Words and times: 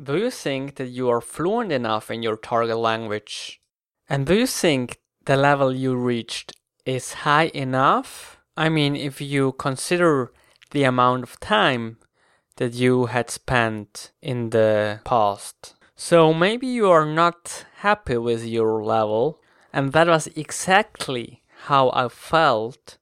do 0.00 0.16
you 0.16 0.30
think 0.30 0.76
that 0.76 0.88
you 0.88 1.08
are 1.08 1.20
fluent 1.20 1.72
enough 1.72 2.10
in 2.10 2.22
your 2.22 2.36
target 2.36 2.78
language? 2.78 3.60
And 4.08 4.26
do 4.26 4.34
you 4.34 4.46
think 4.46 4.98
the 5.24 5.36
level 5.36 5.74
you 5.74 5.94
reached 5.96 6.52
is 6.84 7.12
high 7.24 7.50
enough? 7.54 8.38
I 8.56 8.68
mean, 8.68 8.96
if 8.96 9.20
you 9.20 9.52
consider 9.52 10.32
the 10.70 10.84
amount 10.84 11.22
of 11.22 11.40
time 11.40 11.98
that 12.56 12.74
you 12.74 13.06
had 13.06 13.30
spent 13.30 14.12
in 14.22 14.50
the 14.50 15.00
past. 15.04 15.74
So 15.96 16.34
maybe 16.34 16.66
you 16.66 16.90
are 16.90 17.06
not 17.06 17.66
happy 17.78 18.16
with 18.16 18.44
your 18.44 18.84
level, 18.84 19.40
and 19.72 19.92
that 19.92 20.06
was 20.06 20.26
exactly 20.36 21.42
how 21.66 21.90
I 21.90 22.08
felt 22.08 22.98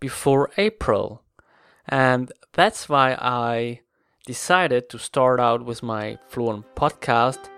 before 0.00 0.50
April. 0.56 1.22
And 1.86 2.32
that's 2.52 2.88
why 2.88 3.12
I 3.12 3.80
decided 4.26 4.88
to 4.88 4.98
start 4.98 5.40
out 5.40 5.64
with 5.64 5.82
my 5.82 6.16
Fluent 6.28 6.64
podcast 6.76 7.48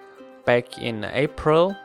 back 0.46 0.78
in 0.78 1.04
April. 1.04 1.76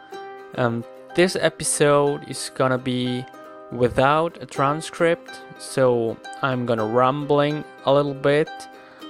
Um, 0.56 0.86
this 1.16 1.36
episode 1.36 2.30
is 2.30 2.52
gonna 2.56 2.78
be 2.78 3.26
without 3.72 4.42
a 4.42 4.46
transcript, 4.46 5.42
so 5.58 6.18
I'm 6.42 6.66
gonna 6.66 6.86
rambling 6.86 7.66
a 7.86 7.94
little 7.94 8.14
bit. 8.14 8.50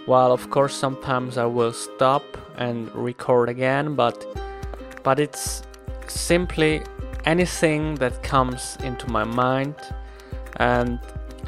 While 0.05 0.31
of 0.31 0.49
course 0.49 0.73
sometimes 0.73 1.37
I 1.37 1.45
will 1.45 1.73
stop 1.73 2.23
and 2.57 2.93
record 2.95 3.47
again, 3.47 3.93
but 3.93 4.25
but 5.03 5.19
it's 5.19 5.61
simply 6.07 6.81
anything 7.25 7.93
that 7.95 8.23
comes 8.23 8.75
into 8.83 9.07
my 9.11 9.23
mind 9.23 9.75
and 10.55 10.99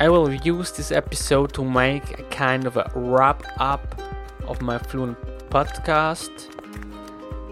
I 0.02 0.10
will 0.10 0.34
use 0.34 0.72
this 0.72 0.92
episode 0.92 1.54
to 1.54 1.64
make 1.64 2.18
a 2.18 2.24
kind 2.24 2.66
of 2.66 2.76
a 2.76 2.92
wrap 2.96 3.44
up 3.60 4.02
of 4.48 4.60
my 4.60 4.80
Fluent 4.80 5.16
podcast, 5.52 6.32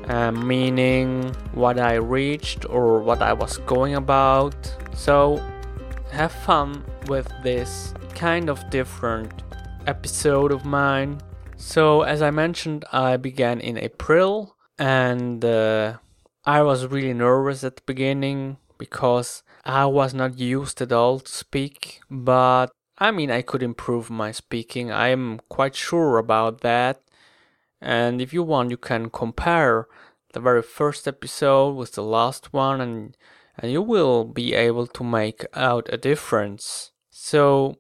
uh, 0.10 0.32
meaning 0.32 1.32
what 1.54 1.80
I 1.80 1.98
reached 1.98 2.68
or 2.68 3.02
what 3.02 3.22
I 3.22 3.34
was 3.34 3.60
going 3.68 3.94
about. 3.94 4.56
So, 4.96 5.38
have 6.10 6.32
fun 6.32 6.84
with 7.08 7.32
this 7.44 7.94
kind 8.16 8.50
of 8.50 8.68
different 8.72 9.44
episode 9.86 10.52
of 10.52 10.66
mine. 10.66 11.22
So, 11.56 12.02
as 12.02 12.24
I 12.24 12.32
mentioned, 12.32 12.84
I 12.92 13.18
began 13.18 13.62
in 13.62 13.78
April 13.78 14.56
and 14.80 15.46
uh, 15.46 15.98
I 16.46 16.64
was 16.64 16.88
really 16.88 17.14
nervous 17.14 17.64
at 17.64 17.76
the 17.76 17.84
beginning 17.86 18.58
because 18.80 19.44
I 19.70 19.86
was 19.86 20.16
not 20.16 20.40
used 20.40 20.82
at 20.82 20.92
all 20.92 21.20
to 21.20 21.32
speak, 21.32 22.02
but 22.10 22.72
I 22.98 23.12
mean, 23.12 23.30
I 23.30 23.44
could 23.44 23.62
improve 23.62 24.10
my 24.10 24.32
speaking. 24.32 24.92
I'm 24.92 25.42
quite 25.48 25.76
sure 25.76 26.18
about 26.18 26.62
that. 26.62 27.04
And 27.80 28.20
if 28.20 28.34
you 28.34 28.42
want, 28.42 28.72
you 28.72 28.78
can 28.78 29.12
compare 29.12 29.86
the 30.34 30.40
very 30.40 30.64
first 30.64 31.08
episode 31.08 31.76
with 31.76 31.92
the 31.92 32.02
last 32.02 32.52
one, 32.52 32.82
and, 32.82 33.16
and 33.60 33.72
you 33.72 33.84
will 33.84 34.26
be 34.26 34.56
able 34.56 34.88
to 34.88 35.04
make 35.04 35.46
out 35.54 35.88
a 35.94 35.98
difference. 35.98 36.92
So, 37.12 37.76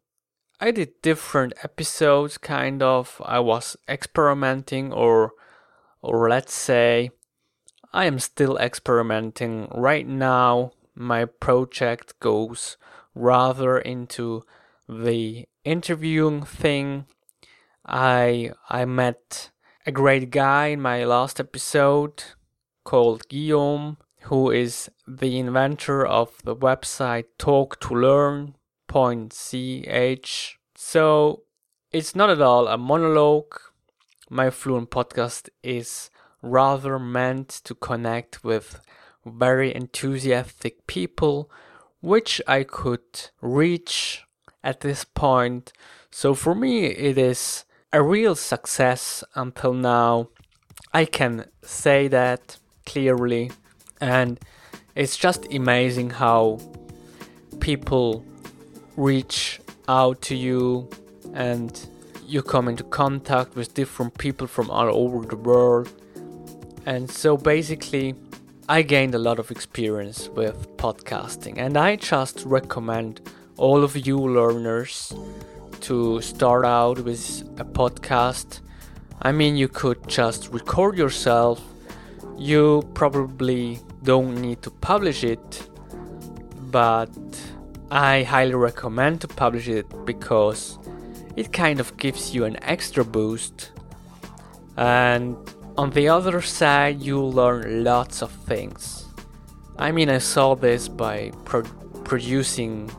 I 0.62 0.70
did 0.70 1.02
different 1.02 1.54
episodes, 1.64 2.38
kind 2.38 2.84
of. 2.84 3.20
I 3.26 3.40
was 3.40 3.76
experimenting, 3.88 4.94
or, 4.94 5.32
or 6.04 6.30
let's 6.30 6.54
say, 6.54 7.10
I 7.92 8.06
am 8.06 8.20
still 8.20 8.58
experimenting 8.58 9.70
right 9.74 10.08
now. 10.08 10.74
My 11.02 11.24
project 11.24 12.20
goes 12.20 12.76
rather 13.16 13.80
into 13.80 14.44
the 14.90 15.48
interviewing 15.64 16.44
thing, 16.44 17.06
I 17.86 18.52
I 18.70 18.84
met 18.86 19.52
a 19.86 19.92
great 19.92 20.30
guy 20.30 20.68
in 20.68 20.82
my 20.82 21.06
last 21.06 21.40
episode 21.40 22.24
called 22.84 23.30
Guillaume, 23.30 23.98
who 24.24 24.52
is 24.52 24.92
the 25.08 25.40
inventor 25.40 26.06
of 26.06 26.42
the 26.44 26.56
website 26.56 27.26
Talk 27.38 27.80
to 27.80 27.96
Learn.ch. 27.96 28.58
So 30.76 31.44
it's 31.92 32.16
not 32.16 32.30
at 32.30 32.42
all 32.42 32.68
a 32.68 32.78
monologue. 32.78 33.56
My 34.30 34.50
Fluent 34.50 34.90
podcast 34.92 35.48
is 35.64 36.10
rather 36.42 37.00
meant 37.00 37.50
to 37.64 37.74
connect 37.74 38.44
with 38.44 38.82
very 39.30 39.74
enthusiastic 39.74 40.86
people, 40.88 41.50
which 42.02 42.42
I 42.48 42.64
could 42.64 43.30
reach 43.42 44.24
at 44.64 44.82
this 44.82 45.04
point. 45.04 45.74
So 46.12 46.34
for 46.34 46.56
me, 46.56 46.86
it 46.86 47.18
is 47.18 47.66
a 47.94 48.02
real 48.02 48.36
success 48.36 49.24
until 49.36 49.74
now. 49.74 50.30
I 50.94 51.06
can 51.06 51.46
say 51.62 52.08
that 52.08 52.58
clearly, 52.86 53.52
and 54.02 54.40
it's 54.96 55.18
just 55.18 55.52
amazing 55.54 56.12
how 56.12 56.60
people 57.60 58.26
reach 58.98 59.60
out 59.88 60.22
to 60.24 60.36
you 60.36 60.90
and 61.34 61.88
you 62.26 62.42
come 62.42 62.68
into 62.68 62.84
contact 62.84 63.56
with 63.56 63.74
different 63.74 64.18
people 64.18 64.46
from 64.46 64.70
all 64.70 64.88
over 64.88 65.26
the 65.26 65.36
world. 65.36 65.90
And 66.86 67.10
so 67.10 67.38
basically, 67.38 68.16
I 68.72 68.84
gained 68.84 69.16
a 69.16 69.18
lot 69.18 69.40
of 69.40 69.50
experience 69.50 70.30
with 70.30 70.78
podcasting, 70.78 71.58
and 71.58 71.76
I 71.76 71.96
just 71.96 72.44
recommend 72.46 73.20
all 73.58 73.84
of 73.84 73.98
you 73.98 74.20
learners 74.20 75.12
to 75.82 76.22
start 76.22 76.66
out 76.66 77.00
with 77.00 77.42
a 77.58 77.66
podcast. 77.66 78.60
I 79.24 79.32
mean, 79.32 79.58
you 79.58 79.70
could 79.70 80.08
just 80.08 80.50
record 80.50 81.00
yourself. 81.00 81.60
You 82.38 82.88
probably 82.94 83.80
don't 84.04 84.40
need 84.40 84.62
to 84.62 84.70
publish 84.70 85.24
it, 85.24 85.68
but 86.70 87.10
I 87.90 88.22
highly 88.22 88.54
recommend 88.54 89.22
to 89.22 89.28
publish 89.28 89.68
it 89.68 89.88
because 90.06 90.78
it 91.36 91.52
kind 91.52 91.80
of 91.80 91.98
gives 91.98 92.36
you 92.36 92.46
an 92.46 92.62
extra 92.62 93.04
boost. 93.04 93.72
And 94.78 95.36
on 95.80 95.92
the 95.92 96.10
other 96.10 96.42
side, 96.42 97.02
you 97.02 97.24
learn 97.24 97.86
lots 97.86 98.22
of 98.22 98.30
things. 98.32 99.06
I 99.78 99.94
mean, 99.94 100.10
I 100.10 100.18
saw 100.18 100.54
this 100.54 100.90
by 100.90 101.32
pro- 101.46 101.72
producing 102.04 102.92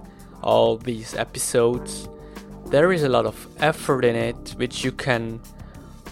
all 0.42 0.78
these 0.78 1.14
episodes. 1.14 2.08
There 2.68 2.90
is 2.90 3.02
a 3.02 3.08
lot 3.10 3.26
of 3.26 3.36
effort 3.58 4.02
in 4.02 4.16
it, 4.16 4.54
which 4.56 4.82
you 4.82 4.92
can 4.92 5.42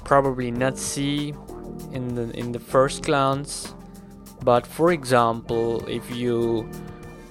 probably 0.05 0.51
not 0.51 0.77
see 0.77 1.33
in 1.95 2.15
the 2.15 2.25
in 2.39 2.53
the 2.53 2.61
first 2.61 3.03
glance. 3.03 3.75
But 4.45 4.67
for 4.67 4.93
example, 4.93 5.87
if 5.89 6.05
you 6.15 6.69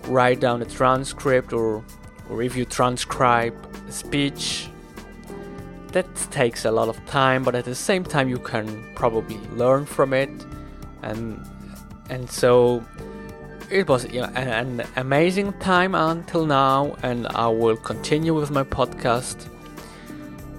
write 0.08 0.40
down 0.40 0.64
a 0.64 0.66
transcript 0.66 1.54
or 1.54 1.86
or 2.28 2.42
if 2.42 2.56
you 2.56 2.66
transcribe 2.66 3.54
a 3.88 3.92
speech, 3.92 4.67
that 5.92 6.08
takes 6.32 6.66
a 6.66 6.72
lot 6.72 6.90
of 6.90 7.04
time, 7.06 7.44
but 7.44 7.56
at 7.56 7.66
the 7.66 7.76
same 7.76 8.04
time 8.04 8.30
you 8.30 8.40
can 8.40 8.84
probably 8.96 9.38
learn 9.56 9.86
from 9.86 10.14
it 10.14 10.30
and 11.02 11.44
and 12.10 12.30
so 12.30 12.84
it 13.70 13.88
was 13.88 14.06
an 14.06 14.84
amazing 14.96 15.52
time 15.60 15.94
until 15.94 16.46
now, 16.46 16.96
and 17.04 17.28
I 17.28 17.48
will 17.48 17.76
continue 17.76 18.34
with 18.34 18.50
my 18.50 18.64
podcast. 18.64 19.50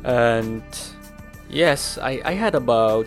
And 0.04 0.62
yes, 1.48 1.96
I, 1.98 2.20
I 2.24 2.32
had 2.32 2.54
about 2.54 3.06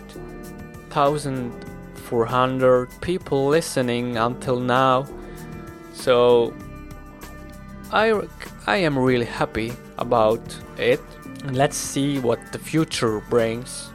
1,400 0.92 2.90
people 3.00 3.46
listening 3.46 4.16
until 4.16 4.58
now, 4.58 5.06
so 5.94 6.52
I, 7.92 8.20
I 8.66 8.78
am 8.78 8.98
really 8.98 9.26
happy 9.26 9.72
about 9.98 10.40
it. 10.78 11.00
And 11.44 11.56
let's 11.56 11.76
see 11.76 12.18
what 12.18 12.40
the 12.52 12.58
future 12.58 13.20
brings. 13.28 13.90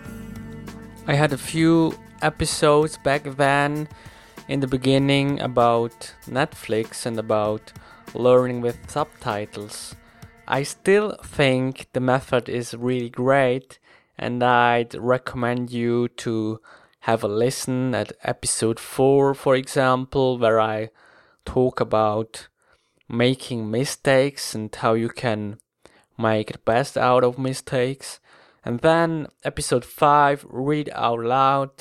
I 1.07 1.13
had 1.13 1.33
a 1.33 1.37
few 1.37 1.93
episodes 2.21 2.97
back 2.97 3.23
then 3.23 3.87
in 4.47 4.59
the 4.59 4.67
beginning 4.67 5.39
about 5.41 6.13
Netflix 6.25 7.05
and 7.05 7.17
about 7.17 7.71
learning 8.13 8.61
with 8.61 8.89
subtitles. 8.89 9.95
I 10.47 10.63
still 10.63 11.17
think 11.23 11.87
the 11.93 11.99
method 11.99 12.47
is 12.47 12.73
really 12.73 13.09
great, 13.09 13.79
and 14.17 14.41
I'd 14.43 14.95
recommend 14.95 15.71
you 15.71 16.07
to 16.09 16.61
have 17.01 17.23
a 17.23 17.27
listen 17.27 17.93
at 17.93 18.13
episode 18.23 18.79
4, 18.79 19.33
for 19.33 19.55
example, 19.55 20.37
where 20.37 20.59
I 20.59 20.89
talk 21.45 21.79
about 21.79 22.47
making 23.09 23.71
mistakes 23.71 24.53
and 24.55 24.73
how 24.75 24.93
you 24.93 25.09
can 25.09 25.57
make 26.17 26.51
the 26.51 26.59
best 26.59 26.97
out 26.97 27.23
of 27.23 27.37
mistakes. 27.37 28.19
And 28.65 28.79
then 28.79 29.27
episode 29.43 29.85
5, 29.85 30.45
read 30.49 30.89
out 30.93 31.19
loud 31.19 31.71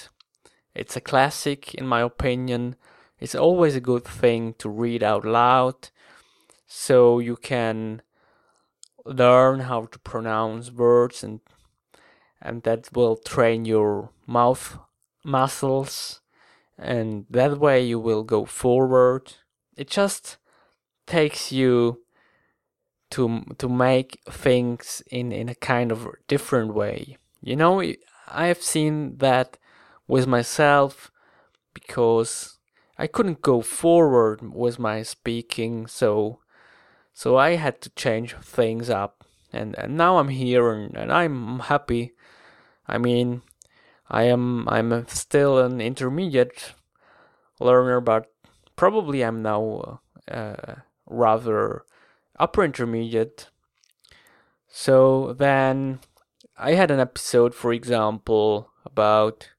it's 0.76 0.94
a 0.94 1.00
classic, 1.00 1.74
in 1.74 1.86
my 1.86 2.02
opinion. 2.02 2.76
It's 3.18 3.34
always 3.34 3.74
a 3.74 3.80
good 3.80 4.04
thing 4.04 4.52
to 4.58 4.68
read 4.68 5.02
out 5.02 5.24
loud 5.24 5.88
so 6.66 7.18
you 7.18 7.36
can 7.36 8.02
learn 9.06 9.60
how 9.60 9.86
to 9.86 9.98
pronounce 10.00 10.70
words 10.70 11.24
and 11.24 11.40
and 12.42 12.62
that 12.64 12.90
will 12.92 13.16
train 13.16 13.64
your 13.64 14.10
mouth 14.26 14.78
muscles 15.24 16.20
and 16.76 17.24
that 17.30 17.58
way 17.58 17.82
you 17.82 17.98
will 18.00 18.24
go 18.24 18.44
forward 18.44 19.34
it 19.76 19.88
just 19.88 20.36
takes 21.06 21.52
you 21.52 22.02
to 23.16 23.42
to 23.56 23.66
make 23.66 24.20
things 24.30 25.02
in 25.10 25.32
in 25.32 25.48
a 25.48 25.54
kind 25.54 25.90
of 25.90 26.06
different 26.28 26.74
way. 26.74 27.16
You 27.40 27.56
know 27.56 27.82
i 28.28 28.46
have 28.46 28.62
seen 28.62 29.16
that 29.18 29.56
with 30.06 30.26
myself 30.26 31.10
because 31.72 32.58
i 32.98 33.06
couldn't 33.06 33.40
go 33.40 33.62
forward 33.62 34.40
with 34.52 34.78
my 34.78 35.02
speaking 35.02 35.86
so 35.86 36.40
so 37.14 37.36
i 37.36 37.54
had 37.54 37.80
to 37.80 37.90
change 37.90 38.34
things 38.42 38.90
up. 38.90 39.24
And, 39.52 39.78
and 39.78 39.96
now 39.96 40.18
i'm 40.18 40.28
here 40.28 40.70
and, 40.72 40.94
and 40.96 41.10
i'm 41.10 41.60
happy. 41.60 42.12
I 42.86 42.98
mean 42.98 43.42
i 44.10 44.24
am 44.24 44.68
i'm 44.68 45.08
still 45.08 45.58
an 45.58 45.80
intermediate 45.80 46.74
learner 47.58 48.00
but 48.00 48.30
probably 48.76 49.24
i'm 49.24 49.40
now 49.42 50.00
uh, 50.28 50.74
rather 51.06 51.84
upper 52.38 52.64
intermediate. 52.64 53.48
So 54.68 55.32
then 55.32 56.00
I 56.58 56.72
had 56.72 56.90
an 56.90 57.00
episode, 57.00 57.54
for 57.54 57.72
example, 57.72 58.70
about 58.84 59.50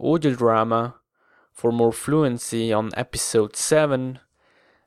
audio 0.00 0.34
drama 0.34 0.96
for 1.52 1.70
more 1.72 1.92
fluency 1.92 2.72
on 2.72 2.90
episode 2.96 3.54
7, 3.54 4.18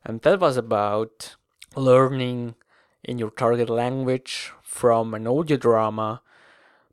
and 0.03 0.21
that 0.21 0.39
was 0.39 0.57
about 0.57 1.35
learning 1.75 2.55
in 3.03 3.19
your 3.19 3.29
target 3.29 3.69
language 3.69 4.51
from 4.63 5.13
an 5.13 5.27
audio 5.27 5.57
drama, 5.57 6.21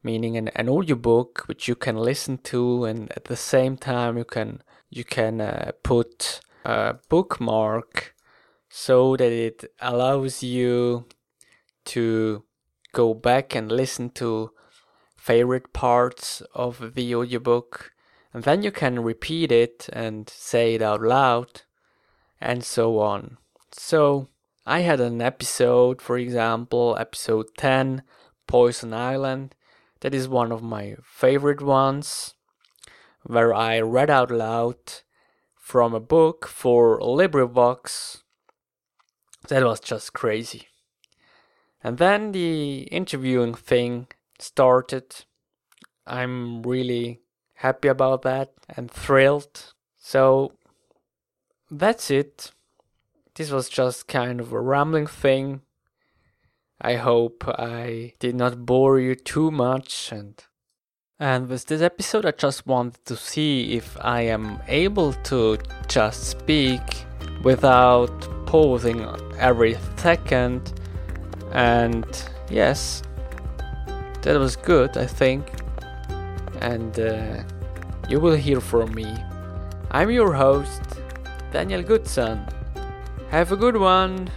meaning 0.02 0.36
an, 0.36 0.48
an 0.48 0.68
audio 0.68 0.96
book 0.96 1.44
which 1.46 1.66
you 1.68 1.74
can 1.74 1.96
listen 1.96 2.38
to, 2.38 2.84
and 2.84 3.10
at 3.12 3.24
the 3.24 3.36
same 3.36 3.76
time 3.76 4.18
you 4.18 4.24
can 4.24 4.62
you 4.90 5.04
can 5.04 5.40
uh, 5.40 5.70
put 5.82 6.40
a 6.64 6.96
bookmark 7.08 8.09
so 8.70 9.16
that 9.16 9.32
it 9.32 9.64
allows 9.80 10.42
you 10.42 11.06
to 11.84 12.44
go 12.92 13.12
back 13.12 13.54
and 13.54 13.70
listen 13.70 14.08
to 14.10 14.52
favorite 15.16 15.72
parts 15.72 16.40
of 16.54 16.94
the 16.94 17.14
audiobook 17.14 17.92
and 18.32 18.44
then 18.44 18.62
you 18.62 18.70
can 18.70 19.02
repeat 19.02 19.50
it 19.50 19.88
and 19.92 20.28
say 20.28 20.74
it 20.74 20.82
out 20.82 21.02
loud 21.02 21.62
and 22.40 22.64
so 22.64 23.00
on. 23.00 23.38
So 23.72 24.28
I 24.64 24.80
had 24.80 25.00
an 25.00 25.20
episode, 25.20 26.00
for 26.00 26.16
example, 26.16 26.96
episode 26.98 27.46
10, 27.58 28.02
Poison 28.46 28.94
Island. 28.94 29.54
That 30.00 30.14
is 30.14 30.28
one 30.28 30.52
of 30.52 30.62
my 30.62 30.96
favorite 31.02 31.60
ones, 31.60 32.34
where 33.24 33.52
I 33.52 33.80
read 33.80 34.08
out 34.10 34.30
loud 34.30 34.76
from 35.56 35.92
a 35.92 36.00
book 36.00 36.46
for 36.46 36.98
LibriVox 37.00 38.22
that 39.48 39.64
was 39.64 39.80
just 39.80 40.12
crazy. 40.12 40.68
And 41.82 41.98
then 41.98 42.32
the 42.32 42.82
interviewing 42.90 43.54
thing 43.54 44.08
started. 44.38 45.24
I'm 46.06 46.62
really 46.62 47.20
happy 47.54 47.88
about 47.88 48.22
that 48.22 48.52
and 48.68 48.90
thrilled. 48.90 49.72
So 49.96 50.52
that's 51.70 52.10
it. 52.10 52.52
This 53.34 53.50
was 53.50 53.68
just 53.68 54.08
kind 54.08 54.40
of 54.40 54.52
a 54.52 54.60
rambling 54.60 55.06
thing. 55.06 55.62
I 56.80 56.96
hope 56.96 57.44
I 57.46 58.14
did 58.18 58.34
not 58.34 58.64
bore 58.64 58.98
you 58.98 59.14
too 59.14 59.50
much 59.50 60.10
and 60.12 60.42
and 61.18 61.50
with 61.50 61.66
this 61.66 61.82
episode 61.82 62.24
I 62.24 62.30
just 62.30 62.66
wanted 62.66 63.04
to 63.04 63.16
see 63.16 63.74
if 63.74 63.98
I 64.00 64.22
am 64.22 64.58
able 64.66 65.12
to 65.24 65.58
just 65.88 66.30
speak 66.30 66.80
without 67.42 68.39
pausing 68.50 69.06
every 69.38 69.76
second 69.96 70.72
and 71.52 72.04
yes 72.50 73.04
that 74.22 74.36
was 74.36 74.56
good 74.56 74.96
i 74.96 75.06
think. 75.06 75.42
And 76.60 76.98
uh, 77.00 77.42
you 78.08 78.20
will 78.20 78.36
hear 78.36 78.60
from 78.60 78.92
me. 78.92 79.10
I'm 79.92 80.10
your 80.10 80.32
host 80.32 80.82
daniel 81.52 81.82
goodson. 81.82 82.36
Have 83.30 83.52
a 83.52 83.56
good 83.56 83.76
one 83.76 84.28